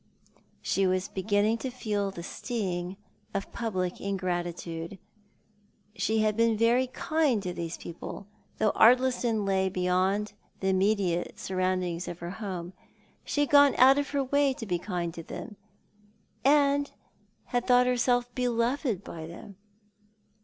She 0.63 0.87
was 0.87 1.07
beginning 1.07 1.59
to 1.59 1.69
feel 1.69 2.09
the 2.09 2.23
sting 2.23 2.97
of 3.35 3.51
public 3.51 4.01
ingratitude. 4.01 4.97
She 5.95 6.21
had 6.21 6.35
been 6.35 6.57
very 6.57 6.87
kind 6.87 7.43
to 7.43 7.53
these 7.53 7.77
people— 7.77 8.25
though 8.57 8.71
Ardlistou 8.71 9.45
lay 9.45 9.69
beyond 9.69 10.33
the 10.59 10.69
immediate 10.69 11.37
surroundings 11.37 12.07
of 12.07 12.17
her 12.17 12.31
home. 12.31 12.73
She 13.23 13.41
had 13.41 13.51
gone 13.51 13.75
out 13.77 13.99
of 13.99 14.09
her 14.09 14.23
way 14.23 14.55
to 14.55 14.65
be 14.65 14.79
kind 14.79 15.13
to 15.13 15.21
them, 15.21 15.55
and 16.43 16.89
had 17.45 17.67
thought 17.67 17.85
herself 17.85 18.33
beloved 18.33 19.03
by 19.03 19.27
them. 19.27 19.55